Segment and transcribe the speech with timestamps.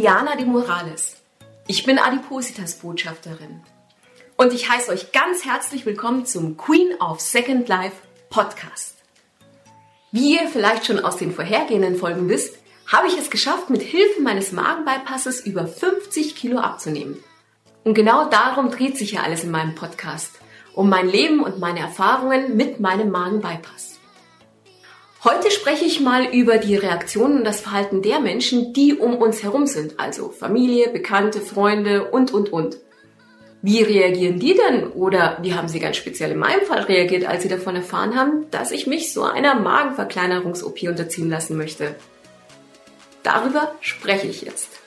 [0.00, 1.16] Diana de Morales.
[1.66, 3.62] Ich bin Adipositas-Botschafterin.
[4.36, 7.96] Und ich heiße euch ganz herzlich willkommen zum Queen of Second Life
[8.30, 8.94] Podcast.
[10.12, 14.22] Wie ihr vielleicht schon aus den vorhergehenden Folgen wisst, habe ich es geschafft, mit Hilfe
[14.22, 17.16] meines Magenbypasses über 50 Kilo abzunehmen.
[17.82, 20.38] Und genau darum dreht sich ja alles in meinem Podcast.
[20.74, 23.97] Um mein Leben und meine Erfahrungen mit meinem Magenbypass.
[25.24, 29.42] Heute spreche ich mal über die Reaktionen und das Verhalten der Menschen, die um uns
[29.42, 32.78] herum sind, also Familie, Bekannte, Freunde und, und, und.
[33.60, 37.42] Wie reagieren die denn oder wie haben sie ganz speziell in meinem Fall reagiert, als
[37.42, 41.96] sie davon erfahren haben, dass ich mich so einer Magenverkleinerungs-OP unterziehen lassen möchte?
[43.24, 44.78] Darüber spreche ich jetzt.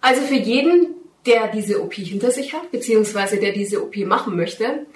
[0.00, 4.86] Also für jeden, der diese OP hinter sich hat, beziehungsweise der diese OP machen möchte,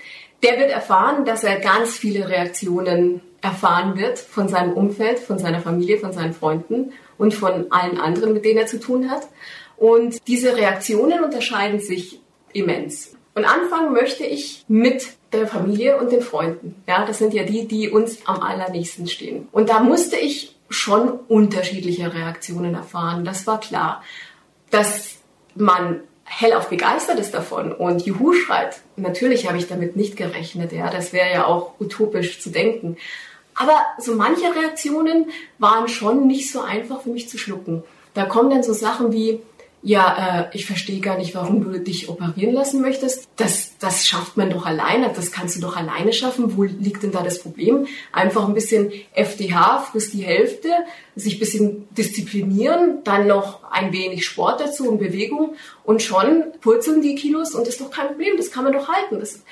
[0.43, 5.61] der wird erfahren, dass er ganz viele Reaktionen erfahren wird von seinem Umfeld, von seiner
[5.61, 9.29] Familie, von seinen Freunden und von allen anderen, mit denen er zu tun hat.
[9.77, 12.21] Und diese Reaktionen unterscheiden sich
[12.53, 13.17] immens.
[13.35, 16.83] Und anfangen möchte ich mit der Familie und den Freunden.
[16.89, 19.49] Ja, das sind ja die, die uns am allernächsten stehen.
[19.53, 23.25] Und da musste ich schon unterschiedliche Reaktionen erfahren.
[23.25, 24.03] Das war klar,
[24.71, 25.19] dass
[25.55, 28.81] man hellauf begeistert ist davon und Juhu schreit.
[28.97, 32.97] Natürlich habe ich damit nicht gerechnet, ja, das wäre ja auch utopisch zu denken.
[33.55, 37.83] Aber so manche Reaktionen waren schon nicht so einfach für mich zu schlucken.
[38.15, 39.41] Da kommen dann so Sachen wie,
[39.83, 43.29] ja, äh, ich verstehe gar nicht, warum du dich operieren lassen möchtest.
[43.37, 46.57] Das, das schafft man doch alleine, das kannst du doch alleine schaffen.
[46.57, 47.87] Wo liegt denn da das Problem?
[48.13, 50.69] Einfach ein bisschen FDH, frisst die Hälfte,
[51.15, 57.01] sich ein bisschen disziplinieren, dann noch ein wenig Sport dazu und Bewegung und schon purzeln
[57.01, 59.21] die Kilos und ist doch kein Problem, das kann man doch halten.
[59.21, 59.43] Das,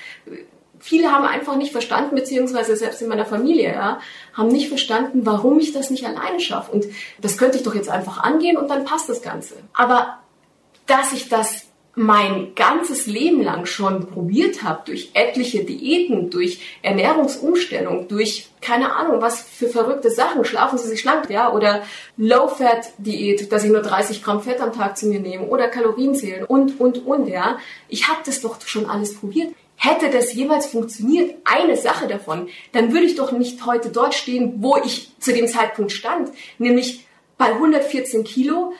[0.87, 3.99] viele haben einfach nicht verstanden, beziehungsweise selbst in meiner Familie, ja,
[4.33, 6.71] haben nicht verstanden, warum ich das nicht alleine schaffe.
[6.71, 6.85] Und
[7.19, 9.55] das könnte ich doch jetzt einfach angehen und dann passt das Ganze.
[9.73, 10.19] Aber
[10.85, 11.65] dass ich das
[11.99, 19.19] mein ganzes Leben lang schon probiert habe, durch etliche Diäten, durch Ernährungsumstellung, durch keine Ahnung,
[19.19, 21.81] was für verrückte Sachen, schlafen Sie sich schlank, ja, oder
[22.17, 26.45] Low-Fat-Diät, dass ich nur 30 Gramm Fett am Tag zu mir nehme, oder Kalorien zählen
[26.45, 27.57] und, und, und, ja.
[27.89, 29.49] Ich habe das doch schon alles probiert.
[29.79, 34.55] Hätte das jemals funktioniert, eine Sache davon, dann würde ich doch nicht heute dort stehen,
[34.57, 37.05] wo ich zu dem Zeitpunkt stand, nämlich
[37.37, 38.73] bei 114 Kilo,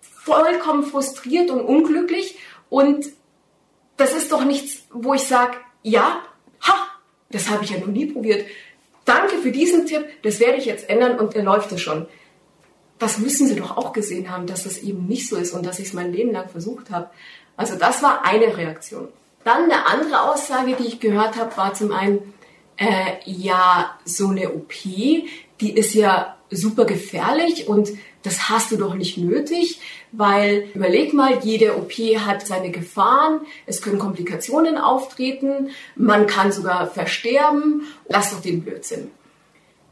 [0.00, 2.38] vollkommen frustriert und unglücklich.
[2.70, 3.06] Und
[3.96, 6.20] das ist doch nichts, wo ich sage, ja,
[6.60, 6.74] ha,
[7.30, 8.46] das habe ich ja noch nie probiert.
[9.04, 12.06] Danke für diesen Tipp, das werde ich jetzt ändern und er läuft es schon.
[13.00, 15.80] Das müssen Sie doch auch gesehen haben, dass das eben nicht so ist und dass
[15.80, 17.10] ich es mein Leben lang versucht habe.
[17.56, 19.08] Also das war eine Reaktion.
[19.44, 22.34] Dann eine andere Aussage, die ich gehört habe, war zum einen,
[22.76, 24.72] äh, ja, so eine OP,
[25.60, 27.90] die ist ja super gefährlich und
[28.22, 33.82] das hast du doch nicht nötig, weil überleg mal, jede OP hat seine Gefahren, es
[33.82, 37.82] können Komplikationen auftreten, man kann sogar versterben.
[38.08, 39.10] Lass doch den Blödsinn.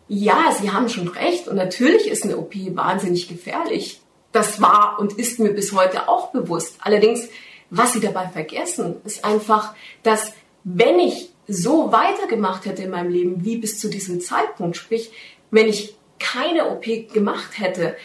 [0.09, 4.01] Ja, Sie haben schon recht und natürlich ist eine OP wahnsinnig gefährlich.
[4.33, 6.77] Das war und ist mir bis heute auch bewusst.
[6.81, 7.29] Allerdings
[7.75, 13.45] was sie dabei vergessen, ist einfach, dass wenn ich so weitergemacht hätte in meinem Leben
[13.45, 15.11] wie bis zu diesem Zeitpunkt, sprich,
[15.51, 17.97] wenn ich keine OP gemacht hätte,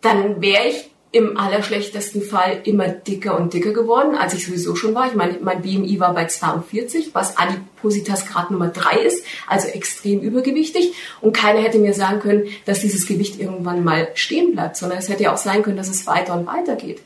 [0.00, 4.94] dann wäre ich im allerschlechtesten Fall immer dicker und dicker geworden, als ich sowieso schon
[4.94, 5.08] war.
[5.08, 10.20] Ich meine, mein BMI war bei 42, was Adipositas Grad Nummer 3 ist, also extrem
[10.20, 10.94] übergewichtig.
[11.20, 15.08] Und keiner hätte mir sagen können, dass dieses Gewicht irgendwann mal stehen bleibt, sondern es
[15.08, 17.02] hätte ja auch sein können, dass es weiter und weiter geht.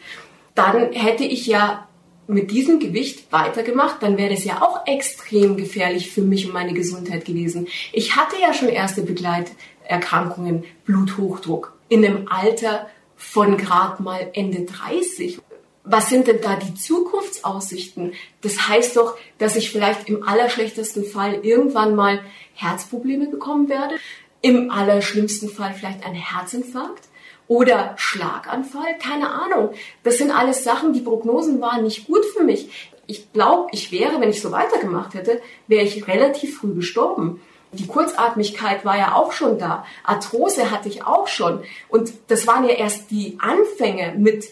[0.57, 1.87] Dann hätte ich ja
[2.27, 6.73] mit diesem Gewicht weitergemacht, dann wäre das ja auch extrem gefährlich für mich und meine
[6.73, 7.69] Gesundheit gewesen.
[7.93, 15.39] Ich hatte ja schon erste Begleiterkrankungen, Bluthochdruck, in einem Alter von gerade mal Ende 30.
[15.85, 18.15] Was sind denn da die Zukunftsaussichten?
[18.41, 22.21] Das heißt doch, dass ich vielleicht im allerschlechtesten Fall irgendwann mal
[22.55, 23.97] Herzprobleme bekommen werde,
[24.43, 27.05] im allerschlimmsten Fall vielleicht ein Herzinfarkt
[27.49, 29.71] oder Schlaganfall, keine Ahnung.
[30.03, 32.93] Das sind alles Sachen, die Prognosen waren nicht gut für mich.
[33.07, 37.41] Ich glaube, ich wäre, wenn ich so weitergemacht hätte, wäre ich relativ früh gestorben.
[37.73, 39.85] Die Kurzatmigkeit war ja auch schon da.
[40.03, 41.63] Arthrose hatte ich auch schon.
[41.89, 44.51] Und das waren ja erst die Anfänge mit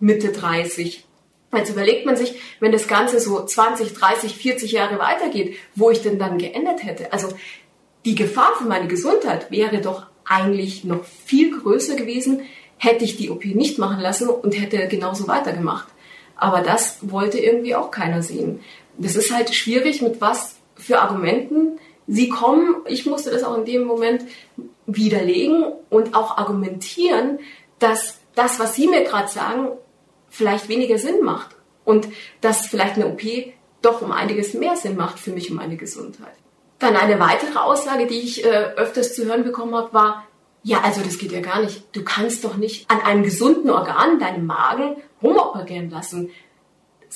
[0.00, 1.06] Mitte 30.
[1.54, 6.02] Jetzt überlegt man sich, wenn das Ganze so 20, 30, 40 Jahre weitergeht, wo ich
[6.02, 7.12] denn dann geendet hätte.
[7.12, 7.28] Also
[8.04, 12.42] die Gefahr für meine Gesundheit wäre doch eigentlich noch viel größer gewesen,
[12.76, 15.88] hätte ich die OP nicht machen lassen und hätte genauso weitergemacht.
[16.36, 18.60] Aber das wollte irgendwie auch keiner sehen.
[18.98, 23.64] Das ist halt schwierig, mit was für Argumenten Sie kommen, ich musste das auch in
[23.64, 24.24] dem Moment
[24.86, 27.38] widerlegen und auch argumentieren,
[27.78, 29.68] dass das, was Sie mir gerade sagen,
[30.28, 32.08] vielleicht weniger Sinn macht und
[32.40, 33.22] dass vielleicht eine OP
[33.80, 36.34] doch um einiges mehr Sinn macht für mich und meine Gesundheit.
[36.84, 40.26] Dann eine weitere Aussage, die ich äh, öfters zu hören bekommen habe, war,
[40.62, 41.96] ja, also das geht ja gar nicht.
[41.96, 46.28] Du kannst doch nicht an einem gesunden Organ, deinem Magen, rumoperieren lassen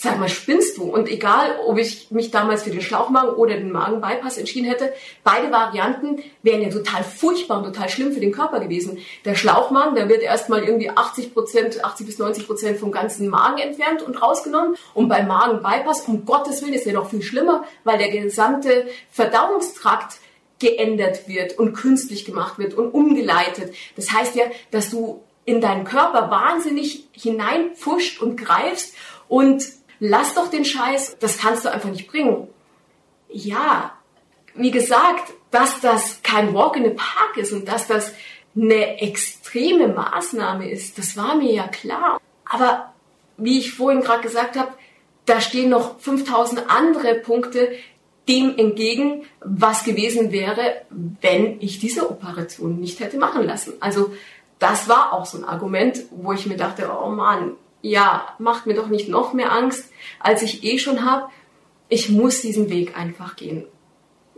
[0.00, 0.84] sag mal, spinnst du?
[0.84, 4.92] Und egal, ob ich mich damals für den Schlauchmagen oder den Magenbypass entschieden hätte,
[5.24, 8.98] beide Varianten wären ja total furchtbar und total schlimm für den Körper gewesen.
[9.24, 13.58] Der Schlauchmagen, der wird erstmal irgendwie 80 Prozent, 80 bis 90 Prozent vom ganzen Magen
[13.58, 14.76] entfernt und rausgenommen.
[14.94, 20.18] Und beim Magenbypass, um Gottes Willen, ist ja noch viel schlimmer, weil der gesamte Verdauungstrakt
[20.60, 23.74] geändert wird und künstlich gemacht wird und umgeleitet.
[23.96, 28.94] Das heißt ja, dass du in deinen Körper wahnsinnig hineinpfuscht und greifst
[29.28, 32.48] und lass doch den Scheiß, das kannst du einfach nicht bringen.
[33.28, 33.92] Ja,
[34.54, 38.12] wie gesagt, dass das kein Walk in the Park ist und dass das
[38.56, 42.20] eine extreme Maßnahme ist, das war mir ja klar.
[42.44, 42.92] Aber
[43.36, 44.72] wie ich vorhin gerade gesagt habe,
[45.26, 47.70] da stehen noch 5000 andere Punkte
[48.28, 53.74] dem entgegen, was gewesen wäre, wenn ich diese Operation nicht hätte machen lassen.
[53.80, 54.12] Also
[54.58, 57.52] das war auch so ein Argument, wo ich mir dachte, oh Mann,
[57.82, 59.90] ja, macht mir doch nicht noch mehr Angst,
[60.20, 61.30] als ich eh schon habe.
[61.88, 63.64] Ich muss diesen Weg einfach gehen.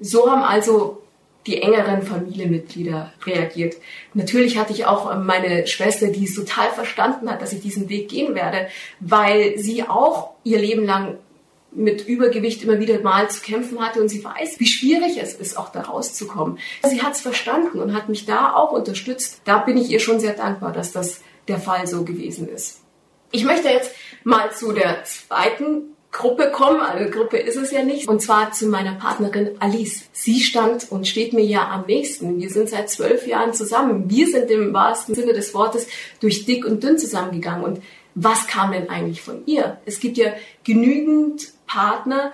[0.00, 1.02] So haben also
[1.46, 3.76] die engeren Familienmitglieder reagiert.
[4.12, 8.08] Natürlich hatte ich auch meine Schwester, die es total verstanden hat, dass ich diesen Weg
[8.08, 8.68] gehen werde,
[9.00, 11.18] weil sie auch ihr Leben lang
[11.72, 15.56] mit Übergewicht immer wieder mal zu kämpfen hatte und sie weiß, wie schwierig es ist,
[15.56, 16.58] auch da rauszukommen.
[16.82, 19.40] Sie hat es verstanden und hat mich da auch unterstützt.
[19.44, 22.80] Da bin ich ihr schon sehr dankbar, dass das der Fall so gewesen ist.
[23.32, 23.92] Ich möchte jetzt
[24.24, 26.80] mal zu der zweiten Gruppe kommen.
[26.80, 28.08] Eine Gruppe ist es ja nicht.
[28.08, 30.08] Und zwar zu meiner Partnerin Alice.
[30.12, 32.40] Sie stand und steht mir ja am nächsten.
[32.40, 34.10] Wir sind seit zwölf Jahren zusammen.
[34.10, 35.86] Wir sind im wahrsten Sinne des Wortes
[36.20, 37.64] durch dick und dünn zusammengegangen.
[37.64, 37.82] Und
[38.16, 39.78] was kam denn eigentlich von ihr?
[39.86, 40.32] Es gibt ja
[40.64, 42.32] genügend Partner,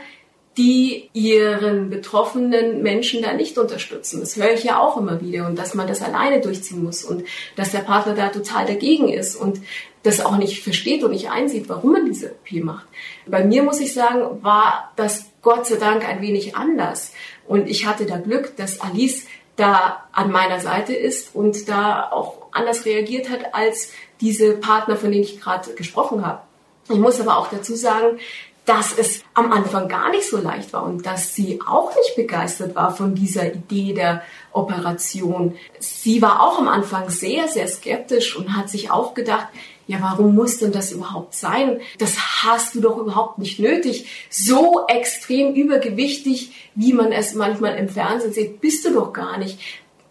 [0.57, 4.21] die ihren betroffenen Menschen da nicht unterstützen.
[4.21, 7.25] Das höre ich ja auch immer wieder und dass man das alleine durchziehen muss und
[7.57, 9.61] dass der Partner da total dagegen ist und
[10.07, 12.87] das auch nicht versteht und nicht einsieht, warum man diese OP macht.
[13.27, 17.13] Bei mir muss ich sagen, war das Gott sei Dank ein wenig anders
[17.47, 19.27] und ich hatte da Glück, dass Alice
[19.57, 25.11] da an meiner Seite ist und da auch anders reagiert hat als diese Partner, von
[25.11, 26.43] denen ich gerade gesprochen habe.
[26.89, 28.19] Ich muss aber auch dazu sagen,
[28.65, 32.75] dass es am Anfang gar nicht so leicht war und dass sie auch nicht begeistert
[32.75, 34.23] war von dieser Idee der
[34.53, 35.57] Operation.
[35.79, 39.47] Sie war auch am Anfang sehr, sehr skeptisch und hat sich auch gedacht,
[39.87, 41.81] ja, warum muss denn das überhaupt sein?
[41.99, 44.07] Das hast du doch überhaupt nicht nötig.
[44.31, 49.61] So extrem übergewichtig, wie man es manchmal im Fernsehen sieht, bist du doch gar nicht.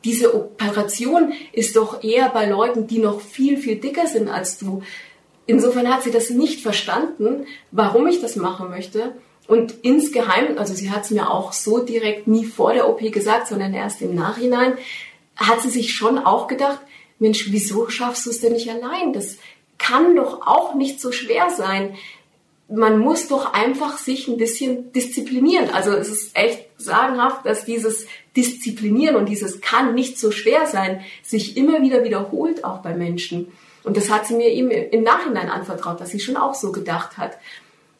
[0.06, 4.81] Diese Operation ist doch eher bei Leuten, die noch viel, viel dicker sind als du.
[5.45, 9.16] Insofern hat sie das nicht verstanden, warum ich das machen möchte.
[9.48, 13.48] Und insgeheim, also sie hat es mir auch so direkt nie vor der OP gesagt,
[13.48, 14.75] sondern erst im Nachhinein,
[15.36, 16.80] hat sie sich schon auch gedacht,
[17.19, 19.13] Mensch, wieso schaffst du es denn nicht allein?
[19.13, 19.38] Das
[19.86, 21.96] kann doch auch nicht so schwer sein.
[22.68, 25.70] Man muss doch einfach sich ein bisschen disziplinieren.
[25.70, 31.01] Also es ist echt sagenhaft, dass dieses Disziplinieren und dieses kann nicht so schwer sein,
[31.22, 33.51] sich immer wieder wiederholt, auch bei Menschen.
[33.84, 37.18] Und das hat sie mir eben im Nachhinein anvertraut, dass sie schon auch so gedacht
[37.18, 37.38] hat.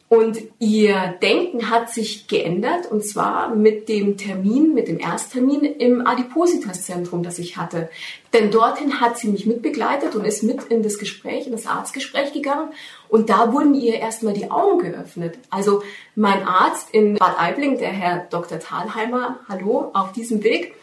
[0.08, 6.06] Und ihr Denken hat sich geändert und zwar mit dem Termin, mit dem Ersttermin im
[6.06, 7.90] Adipositas-Zentrum, das ich hatte.
[8.32, 12.32] Denn dorthin hat sie mich mitbegleitet und ist mit in das Gespräch, in das Arztgespräch
[12.32, 12.68] gegangen
[13.08, 15.38] und da wurden ihr erstmal die Augen geöffnet.
[15.50, 15.82] Also
[16.14, 18.60] mein Arzt in Bad Aibling, der Herr Dr.
[18.60, 20.74] Thalheimer, hallo, auf diesem Weg,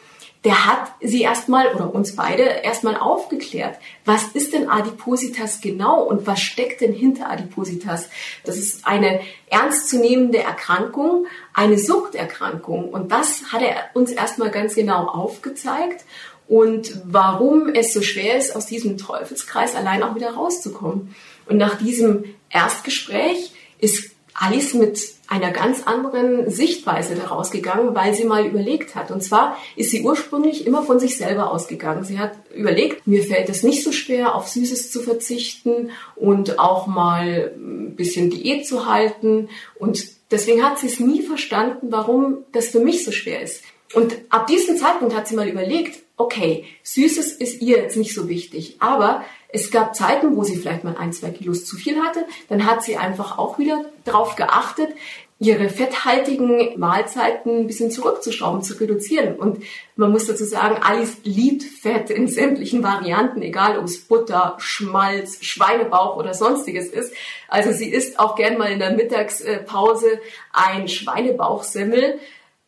[0.44, 3.78] der hat sie erstmal oder uns beide erstmal aufgeklärt.
[4.04, 8.10] Was ist denn Adipositas genau und was steckt denn hinter Adipositas?
[8.44, 15.08] Das ist eine ernstzunehmende Erkrankung, eine Suchterkrankung und das hat er uns erstmal ganz genau
[15.08, 16.04] aufgezeigt
[16.48, 21.16] und warum es so schwer ist, aus diesem Teufelskreis allein auch wieder rauszukommen.
[21.46, 28.26] Und nach diesem Erstgespräch ist Alice mit einer ganz anderen Sichtweise daraus gegangen, weil sie
[28.26, 29.10] mal überlegt hat.
[29.10, 32.04] Und zwar ist sie ursprünglich immer von sich selber ausgegangen.
[32.04, 36.88] Sie hat überlegt, mir fällt es nicht so schwer, auf Süßes zu verzichten und auch
[36.88, 39.50] mal ein bisschen Diät zu halten.
[39.80, 43.64] Und deswegen hat sie es nie verstanden, warum das für mich so schwer ist.
[43.94, 48.28] Und ab diesem Zeitpunkt hat sie mal überlegt, okay, Süßes ist ihr jetzt nicht so
[48.30, 49.24] wichtig, aber
[49.54, 52.26] es gab Zeiten, wo sie vielleicht mal ein, zwei Kilos zu viel hatte.
[52.50, 54.90] Dann hat sie einfach auch wieder darauf geachtet,
[55.38, 59.36] ihre fetthaltigen Mahlzeiten ein bisschen zurückzuschrauben, zu reduzieren.
[59.36, 59.64] Und
[59.96, 65.38] man muss dazu sagen, Alice liebt Fett in sämtlichen Varianten, egal ob es Butter, Schmalz,
[65.42, 67.14] Schweinebauch oder sonstiges ist.
[67.48, 70.20] Also sie isst auch gern mal in der Mittagspause
[70.52, 72.20] ein Schweinebauchsemmel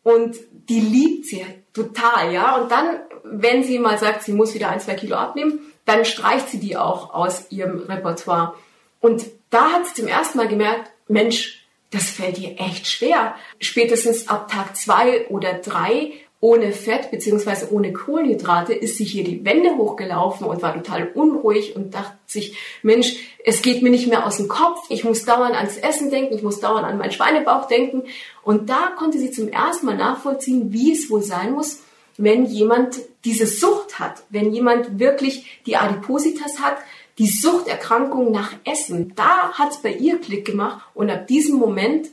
[0.03, 2.57] und die liebt sie total, ja.
[2.57, 6.49] Und dann, wenn sie mal sagt, sie muss wieder ein, zwei Kilo abnehmen, dann streicht
[6.49, 8.55] sie die auch aus ihrem Repertoire.
[8.99, 13.35] Und da hat sie zum ersten Mal gemerkt, Mensch, das fällt ihr echt schwer.
[13.59, 19.43] Spätestens ab Tag zwei oder drei ohne Fett beziehungsweise ohne Kohlenhydrate ist sie hier die
[19.45, 24.27] Wände hochgelaufen und war total unruhig und dachte sich, Mensch, es geht mir nicht mehr
[24.27, 27.67] aus dem Kopf, ich muss dauernd ans Essen denken, ich muss dauernd an meinen Schweinebauch
[27.67, 28.03] denken.
[28.43, 31.79] Und da konnte sie zum ersten Mal nachvollziehen, wie es wohl sein muss,
[32.17, 36.77] wenn jemand diese Sucht hat, wenn jemand wirklich die Adipositas hat,
[37.17, 42.07] die Suchterkrankung nach Essen, da hat es bei ihr Klick gemacht und ab diesem Moment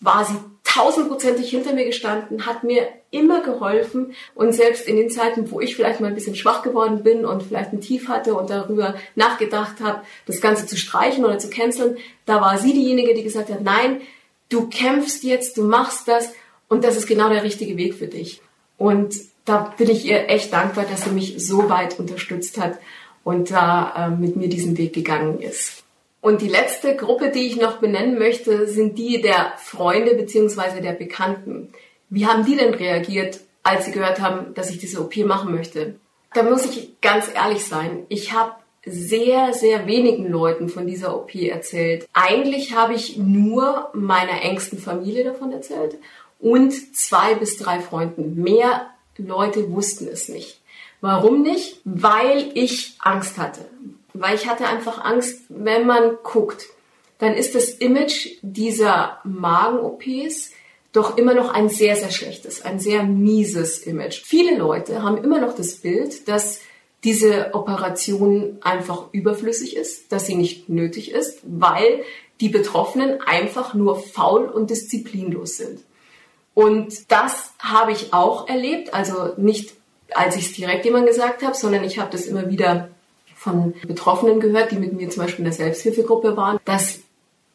[0.00, 5.50] war sie tausendprozentig hinter mir gestanden, hat mir immer geholfen und selbst in den Zeiten,
[5.50, 8.50] wo ich vielleicht mal ein bisschen schwach geworden bin und vielleicht ein Tief hatte und
[8.50, 13.24] darüber nachgedacht habe, das Ganze zu streichen oder zu canceln, da war sie diejenige, die
[13.24, 14.00] gesagt hat, nein,
[14.48, 16.32] du kämpfst jetzt, du machst das
[16.68, 18.40] und das ist genau der richtige Weg für dich.
[18.78, 19.14] Und
[19.50, 22.78] da bin ich ihr echt dankbar, dass sie mich so weit unterstützt hat
[23.24, 25.82] und da äh, mit mir diesen Weg gegangen ist.
[26.20, 30.80] Und die letzte Gruppe, die ich noch benennen möchte, sind die der Freunde bzw.
[30.80, 31.72] der Bekannten.
[32.10, 35.96] Wie haben die denn reagiert, als sie gehört haben, dass ich diese OP machen möchte?
[36.32, 38.04] Da muss ich ganz ehrlich sein.
[38.08, 38.52] Ich habe
[38.84, 42.06] sehr, sehr wenigen Leuten von dieser OP erzählt.
[42.12, 45.98] Eigentlich habe ich nur meiner engsten Familie davon erzählt
[46.38, 48.40] und zwei bis drei Freunden.
[48.40, 48.86] Mehr
[49.26, 50.60] Leute wussten es nicht.
[51.00, 51.80] Warum nicht?
[51.84, 53.64] Weil ich Angst hatte.
[54.12, 56.66] Weil ich hatte einfach Angst, wenn man guckt,
[57.18, 60.50] dann ist das Image dieser Magen-OPs
[60.92, 64.22] doch immer noch ein sehr, sehr schlechtes, ein sehr mieses Image.
[64.24, 66.60] Viele Leute haben immer noch das Bild, dass
[67.04, 72.02] diese Operation einfach überflüssig ist, dass sie nicht nötig ist, weil
[72.40, 75.80] die Betroffenen einfach nur faul und disziplinlos sind.
[76.60, 79.72] Und das habe ich auch erlebt, also nicht
[80.12, 82.90] als ich es direkt jemand gesagt habe, sondern ich habe das immer wieder
[83.34, 86.98] von Betroffenen gehört, die mit mir zum Beispiel in der Selbsthilfegruppe waren, dass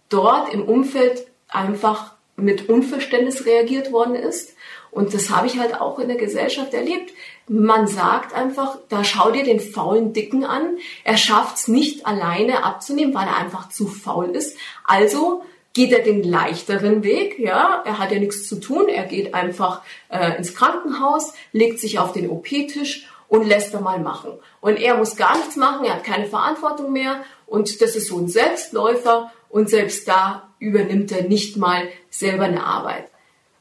[0.09, 4.55] dort im Umfeld einfach mit Unverständnis reagiert worden ist.
[4.89, 7.13] Und das habe ich halt auch in der Gesellschaft erlebt.
[7.47, 10.77] Man sagt einfach, da schau dir den faulen Dicken an.
[11.03, 14.57] Er schafft es nicht alleine abzunehmen, weil er einfach zu faul ist.
[14.83, 15.43] Also
[15.75, 19.82] geht er den leichteren Weg, ja, er hat ja nichts zu tun, er geht einfach
[20.10, 24.32] äh, ins Krankenhaus, legt sich auf den OP-Tisch und lässt er mal machen.
[24.62, 28.17] Und er muss gar nichts machen, er hat keine Verantwortung mehr und das ist so
[28.17, 33.10] ein Selbstläufer und selbst da übernimmt er nicht mal selber eine Arbeit.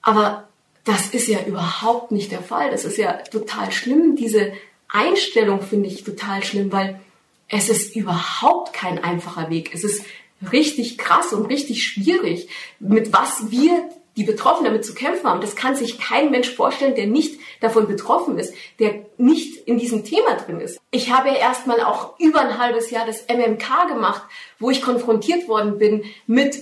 [0.00, 0.46] Aber
[0.84, 2.70] das ist ja überhaupt nicht der Fall.
[2.70, 4.14] Das ist ja total schlimm.
[4.14, 4.52] Diese
[4.88, 7.00] Einstellung finde ich total schlimm, weil
[7.48, 9.74] es ist überhaupt kein einfacher Weg.
[9.74, 10.04] Es ist
[10.52, 12.48] richtig krass und richtig schwierig,
[12.78, 15.40] mit was wir die Betroffenen damit zu kämpfen haben.
[15.40, 20.04] Das kann sich kein Mensch vorstellen, der nicht davon betroffen ist, der nicht in diesem
[20.04, 20.80] Thema drin ist.
[20.90, 24.22] Ich habe ja erstmal auch über ein halbes Jahr das MMK gemacht,
[24.58, 26.56] wo ich konfrontiert worden bin mit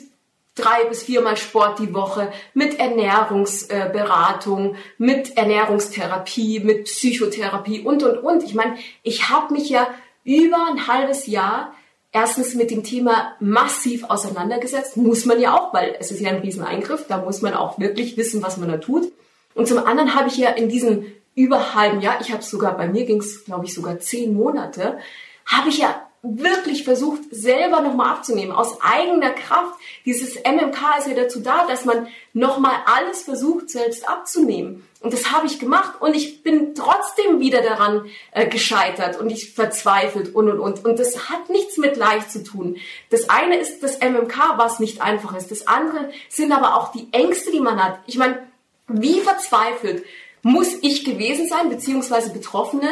[0.55, 8.43] drei bis viermal Sport die Woche, mit Ernährungsberatung, mit Ernährungstherapie, mit Psychotherapie und, und, und.
[8.43, 9.89] Ich meine, ich habe mich ja
[10.25, 11.75] über ein halbes Jahr
[12.13, 14.97] erstens mit dem Thema massiv auseinandergesetzt.
[14.97, 17.07] Muss man ja auch, weil es ist ja ein Rieseneingriff.
[17.09, 19.11] Da muss man auch wirklich wissen, was man da tut.
[19.55, 22.89] Und zum anderen habe ich ja in diesem über halben Jahr, ich habe sogar, bei
[22.89, 24.99] mir ging es, glaube ich, sogar zehn Monate,
[25.47, 29.75] habe ich ja wirklich versucht, selber nochmal abzunehmen, aus eigener Kraft.
[30.05, 34.87] Dieses MMK ist ja dazu da, dass man nochmal alles versucht, selbst abzunehmen.
[35.03, 39.53] Und das habe ich gemacht und ich bin trotzdem wieder daran äh, gescheitert und ich
[39.53, 40.85] verzweifelt und und und.
[40.85, 42.77] Und das hat nichts mit leicht zu tun.
[43.11, 45.51] Das eine ist das MMK, was nicht einfach ist.
[45.51, 47.99] Das andere sind aber auch die Ängste, die man hat.
[48.07, 48.47] Ich meine,
[48.87, 50.05] wie verzweifelt
[50.43, 52.89] muss ich gewesen sein, beziehungsweise Betroffene,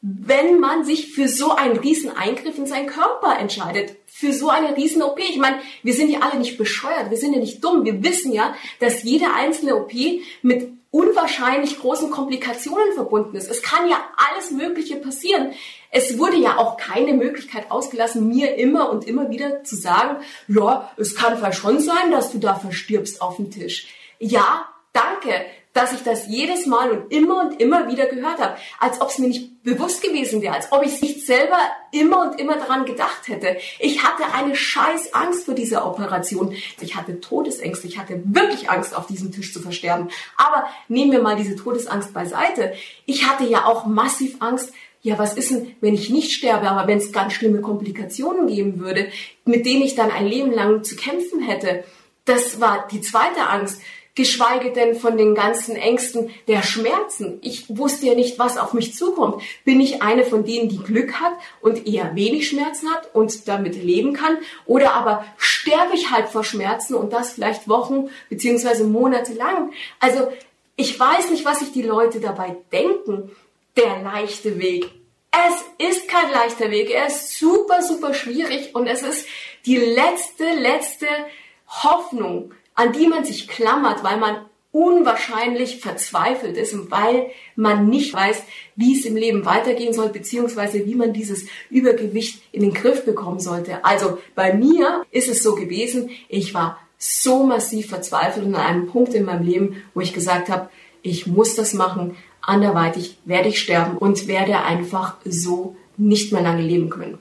[0.00, 4.76] wenn man sich für so einen riesen Eingriff in seinen Körper entscheidet, für so eine
[4.76, 5.18] riesen OP.
[5.20, 7.84] Ich meine, wir sind ja alle nicht bescheuert, wir sind ja nicht dumm.
[7.84, 9.92] Wir wissen ja, dass jede einzelne OP
[10.42, 13.50] mit unwahrscheinlich großen Komplikationen verbunden ist.
[13.50, 15.52] Es kann ja alles Mögliche passieren.
[15.90, 20.90] Es wurde ja auch keine Möglichkeit ausgelassen, mir immer und immer wieder zu sagen, ja,
[20.98, 23.88] es kann vielleicht schon sein, dass du da verstirbst auf dem Tisch.
[24.18, 29.00] Ja, danke dass ich das jedes Mal und immer und immer wieder gehört habe, als
[29.00, 31.58] ob es mir nicht bewusst gewesen wäre, als ob ich nicht selber
[31.92, 33.56] immer und immer daran gedacht hätte.
[33.78, 36.54] Ich hatte eine scheiß Angst vor dieser Operation.
[36.80, 40.10] Ich hatte Todesängste, ich hatte wirklich Angst, auf diesem Tisch zu versterben.
[40.36, 42.74] Aber nehmen wir mal diese Todesangst beiseite.
[43.06, 44.72] Ich hatte ja auch massiv Angst,
[45.04, 48.78] ja, was ist denn, wenn ich nicht sterbe, aber wenn es ganz schlimme Komplikationen geben
[48.78, 49.08] würde,
[49.44, 51.82] mit denen ich dann ein Leben lang zu kämpfen hätte?
[52.24, 53.80] Das war die zweite Angst
[54.14, 57.38] geschweige denn von den ganzen Ängsten der Schmerzen.
[57.42, 59.42] Ich wusste ja nicht, was auf mich zukommt.
[59.64, 63.74] Bin ich eine von denen, die Glück hat und eher wenig Schmerzen hat und damit
[63.82, 64.38] leben kann?
[64.66, 69.72] Oder aber sterbe ich halt vor Schmerzen und das vielleicht Wochen beziehungsweise Monate lang?
[69.98, 70.30] Also
[70.76, 73.30] ich weiß nicht, was sich die Leute dabei denken.
[73.76, 74.90] Der leichte Weg.
[75.30, 76.90] Es ist kein leichter Weg.
[76.90, 79.26] Er ist super, super schwierig und es ist
[79.64, 81.06] die letzte, letzte
[81.66, 84.36] Hoffnung, an die man sich klammert, weil man
[84.72, 88.42] unwahrscheinlich verzweifelt ist und weil man nicht weiß,
[88.74, 93.38] wie es im Leben weitergehen soll, beziehungsweise wie man dieses Übergewicht in den Griff bekommen
[93.38, 93.84] sollte.
[93.84, 98.86] Also bei mir ist es so gewesen, ich war so massiv verzweifelt und an einem
[98.86, 100.70] Punkt in meinem Leben, wo ich gesagt habe,
[101.02, 106.62] ich muss das machen, anderweitig werde ich sterben und werde einfach so nicht mehr lange
[106.62, 107.18] leben können.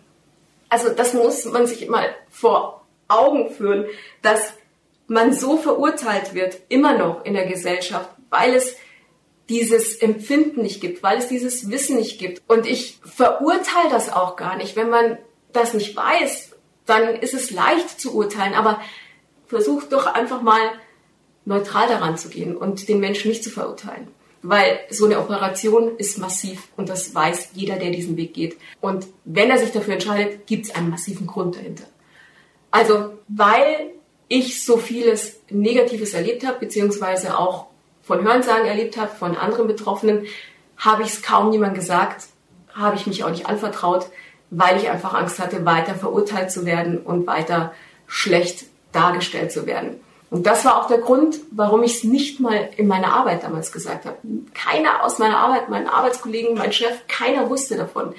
[0.70, 3.86] Also das muss man sich mal vor Augen führen,
[4.22, 4.53] dass
[5.08, 8.75] man so verurteilt wird, immer noch in der Gesellschaft, weil es
[9.50, 12.41] dieses Empfinden nicht gibt, weil es dieses Wissen nicht gibt.
[12.48, 14.77] Und ich verurteile das auch gar nicht.
[14.77, 15.17] Wenn man
[15.51, 16.51] das nicht weiß,
[16.86, 18.53] dann ist es leicht zu urteilen.
[18.53, 18.79] Aber
[19.48, 20.62] versucht doch einfach mal
[21.43, 24.08] neutral daran zu gehen und den Menschen nicht zu verurteilen.
[24.41, 28.58] Weil so eine Operation ist massiv und das weiß jeder, der diesen Weg geht.
[28.79, 31.84] Und wenn er sich dafür entscheidet, gibt es einen massiven Grund dahinter.
[32.72, 33.91] Also, weil
[34.31, 37.67] ich so vieles Negatives erlebt habe, beziehungsweise auch
[38.01, 40.25] von Hörensagen erlebt habe, von anderen Betroffenen,
[40.77, 42.27] habe ich es kaum niemand gesagt,
[42.73, 44.07] habe ich mich auch nicht anvertraut,
[44.50, 47.73] weil ich einfach Angst hatte, weiter verurteilt zu werden und weiter
[48.07, 50.00] schlecht dargestellt zu werden.
[50.29, 53.73] Und das war auch der Grund, warum ich es nicht mal in meiner Arbeit damals
[53.73, 54.17] gesagt habe.
[54.53, 58.13] Keiner aus meiner Arbeit, meinen Arbeitskollegen, mein Chef, keiner wusste davon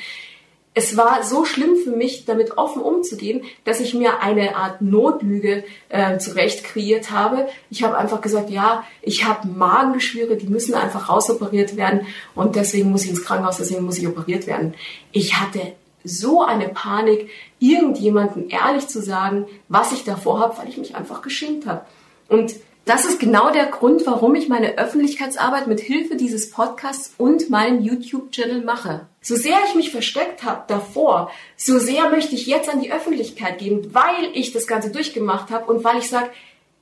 [0.75, 5.65] es war so schlimm für mich, damit offen umzugehen, dass ich mir eine Art Notlüge
[5.91, 7.49] äh, zurecht kreiert habe.
[7.69, 12.91] Ich habe einfach gesagt, ja, ich habe Magengeschwüre, die müssen einfach rausoperiert werden und deswegen
[12.91, 14.75] muss ich ins Krankenhaus, deswegen muss ich operiert werden.
[15.13, 20.79] Ich hatte so eine Panik, irgendjemandem ehrlich zu sagen, was ich davor habe, weil ich
[20.79, 21.85] mich einfach geschämt habe.
[22.29, 22.55] Und
[22.87, 27.81] das ist genau der Grund, warum ich meine Öffentlichkeitsarbeit mit Hilfe dieses Podcasts und meinem
[27.81, 29.07] YouTube-Channel mache.
[29.25, 33.59] So sehr ich mich versteckt habe davor, so sehr möchte ich jetzt an die Öffentlichkeit
[33.59, 36.29] gehen, weil ich das Ganze durchgemacht habe und weil ich sage,